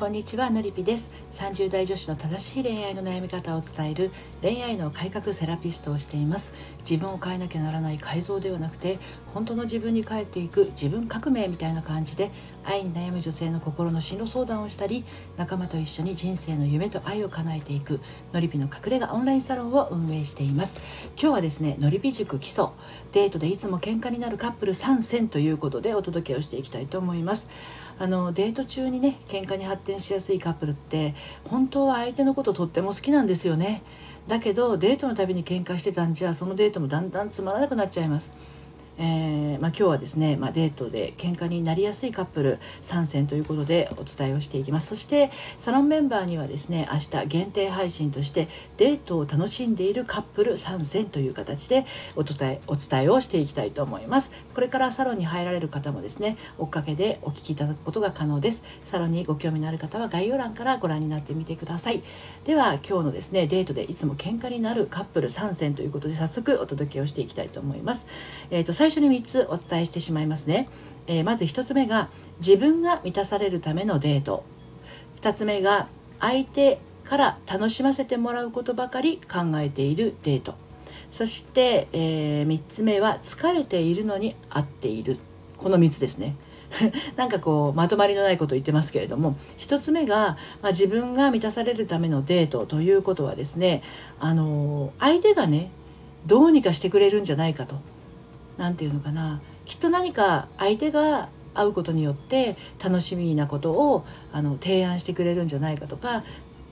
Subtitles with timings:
[0.00, 1.10] こんにちはのりぴです。
[1.32, 6.54] 30代女子の正しい恋愛の悩み方を伝える恋愛の改革セラピストをしています。
[6.88, 8.98] 自分を変えなきゃならない改造ではなくて
[9.34, 12.30] 本当の自分に帰っていく自分革命みたいな感じで
[12.64, 15.04] 愛に悩む女性の心の進路相談をしたり
[15.36, 18.00] 仲間と一緒に人生の夢と愛を叶えていく
[18.32, 20.78] のりぴの隠れ家オンラインサロンを運営しています。
[21.20, 22.66] 今日はですねのりぴ塾基礎
[23.12, 27.48] デートでいつも喧嘩になるカップル参戦ということでお届けをしていきたいと思います。
[27.98, 33.82] あのデート中にね喧嘩に発展しやすいカップルって本当は相手のこととっても好きなんですよね。
[34.26, 38.32] だけどデートのたびに喧嘩してたんじゃそのデートもだんだんつまらなくなっちゃいます。
[38.98, 44.88] えー、まあ、今日はですね、まあ、デートで喧嘩になりやすいカップル参戦ということでお伝えをしていきます。
[44.88, 54.32] そしてサロンメンバーにはですね明日限定配信としてデートを楽しんでいるカップル参戦という形でお伝えお伝えをしていきたいと思います。
[54.54, 58.62] これからサロンに入られる方もですね追っかけでお聞きいただくことが可能です。
[58.84, 62.02] サロンにご興味のある方は概要欄からご覧になってみてください。
[62.44, 68.06] では今日のですねデートでいつも喧嘩になるカップル参戦ということで早速お届けをしていきたいと思います、
[68.50, 70.66] えーと、最初に3つお伝えしてしまいますね、
[71.06, 74.42] えー、まず1つ目が自分が満たされるためのデート。
[75.20, 80.54] 2つ目が相手から楽しませてもらうことばかり考えているデート。
[81.12, 85.18] そして、えー、3つ目は疲れているのに合っている。
[85.58, 86.36] この3つですね。
[87.16, 93.82] なんかこうまとまりのないこと言ってますけれども1つ目が、まあ、自分が満たされるためのデートということはですね
[94.20, 95.70] あの相手がね
[96.24, 97.74] どうにかしてくれるんじゃないかと。
[98.60, 99.40] 何て言うのかな。
[99.64, 106.24] きっと何か相手が会うことによって楽しみなことをあの提案してくれるんじゃないかとか、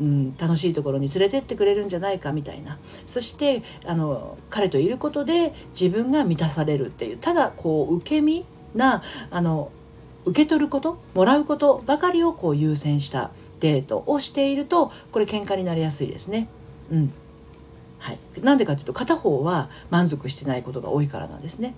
[0.00, 2.78] うん、楽しいところに連れてってくれるんじゃないかみたいな。
[3.06, 8.46] そしてあの彼といることで自分が満たされるっていうただこう受け身
[8.76, 9.72] なあの
[10.24, 16.46] 受け取ることもらうことばかりをこう優先したデートをしているとこれ喧嘩になりやすいですね。
[16.92, 17.12] うん。
[18.02, 21.74] はい、なんでかというと片方は満足してないことが多いからなんですね。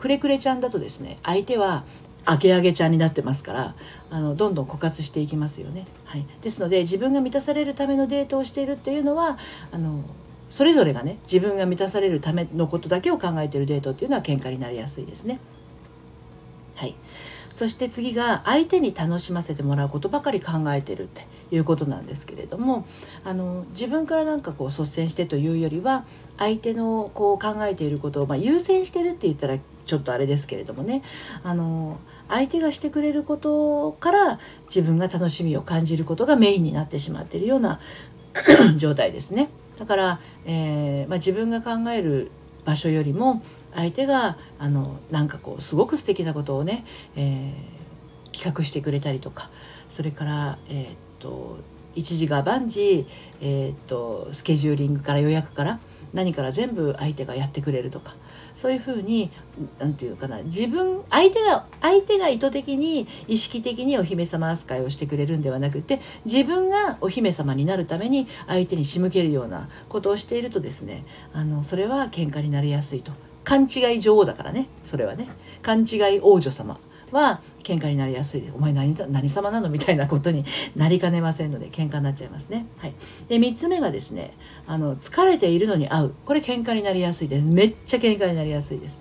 [0.00, 1.84] くれくれちゃんだとですね相手は
[2.24, 3.74] あげあげちゃんになってますから
[4.10, 5.86] あのどんどん枯渇していきますよね。
[6.04, 9.38] はい、ですので自分が満たされるためのデートをしているっていうのは
[9.70, 10.04] あの
[10.50, 15.38] それぞれがね自分が満たされるためのことだけを考えてるデートっていうのは喧嘩になりやすいですね。
[16.74, 16.94] はい、
[17.52, 22.86] そして次が相手に楽しませてもらうことばかり考えてるっていうことなんですけれども
[23.24, 26.04] あの自分からなんかこう率先してというよりは
[26.38, 31.02] 相手のこう考えていることを、まあ、優先してるって言ったらちょっとあれですけれどもね
[31.42, 37.80] あの相手がしてくれることから自分が楽しみを感じることがメインになってしまっているような
[38.78, 39.48] 状態ですね。
[39.78, 42.30] だから、えー、まあ、自分が考える
[42.64, 43.42] 場所よりも
[43.74, 46.84] 相手があのなんかこうすごく素敵なことをね、
[47.16, 49.50] えー、企画してくれたりとか
[49.88, 51.58] それから、えー、と
[51.94, 53.06] 一時が万事、
[53.40, 55.80] えー、っとスケジューリングから予約から
[56.12, 58.14] 何から全部相手がやってくれるとか
[58.56, 59.30] そういうふうに
[59.78, 73.12] 何て言うかな自分相手が相手が意図的に意識的にお姫様扱いをしてくれるんではなくて自分がお姫様になるために相手に仕向けるようなことをしているとですねあのそれは喧嘩になりやすいと。
[73.42, 75.28] 勘違い女王だからねそれはね。
[75.62, 76.78] 勘違い王女様。
[77.12, 79.68] は喧嘩になりやすいお前何何様なの？
[79.68, 80.44] みたいなことに
[80.74, 82.66] なりかねませんので喧嘩になっちゃいますね。
[82.78, 82.94] はい、
[83.28, 84.34] で3つ目がですね
[84.66, 88.98] あの疲れているのに会うこれ喧嘩になりやすいですめっちゃ喧嘩になりやすいです。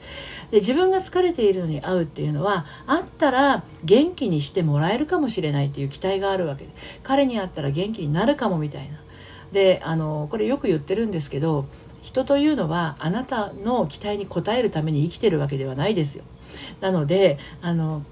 [0.52, 6.72] で自分が疲れているのに会うっていうのは会ったら元気にしてもらえるかもしれないっていう期待があるわけで
[7.04, 9.00] 彼に会ったら元気になるかもみたいな。
[9.52, 11.66] であのこれよく言ってるんですけど
[12.02, 16.24] 人というのはあなたの期待に応えるために生きてるわけではないですよ。
[16.82, 18.04] なのであの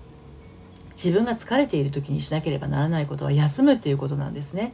[0.91, 4.73] 自分が疲れている時にしなければならないことは休むっていうことなんですね。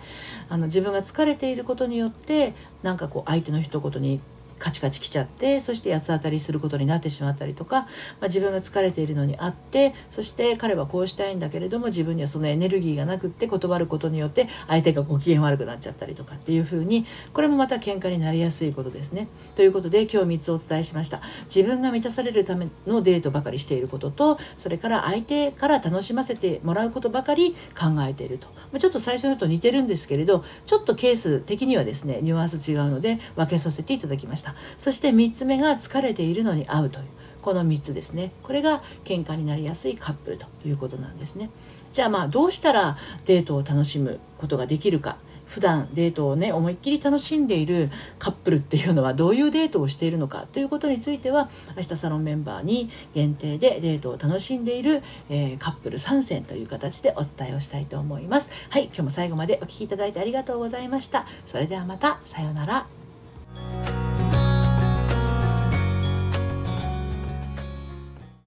[0.50, 4.22] あの自分が疲れていることによってなんかこう相手の一言に
[4.64, 7.88] カチカチきちゃってそして八つ当たりすることになってしまったりとか、ま
[8.22, 19.28] あ、自分が疲れているのにあってそして彼はこうしたいんだけれども自分にはそのエネルギーがなくって断ることによって相手がご機嫌悪くなっちゃったりとかっていうふうにこれもまた喧嘩になりやすいことですね。
[19.56, 21.20] ということで今日3つお伝えしました。
[21.54, 28.48] 自分が満たされるためのデートばかりしていることとそれから相手から楽しませてもらうことばかり考えていると。
[28.72, 37.06] まちょっと最初のと似てるんですけれどちょっとケース的にはですねニュアンス違うので分けさせていただきましたそして3つ目が疲れているのに会うという
[37.42, 41.50] この3つですねこれが喧嘩になりやすいカップルということなんですね
[41.92, 58.50] じゃあまあどうしたらデートを楽しむことができるか普段デートをね思いっきり楽しんでいるカップルっていうのはどういうデートをしているのかということについては明日サロンメンバーに限定でデートを楽しんでいる、えー、カップル参戦という形でお伝えをしたいと思います。
[58.70, 61.28] はい、今日も最後までお聴きいただいてありがとうございました。
[61.46, 63.03] それではまた、さようなら。